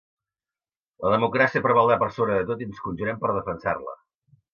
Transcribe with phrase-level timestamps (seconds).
[1.03, 3.95] La democràcia prevaldrà per sobre de tot i ens conjurem per defensar-la!